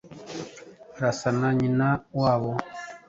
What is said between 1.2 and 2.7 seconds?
na nyina wabo.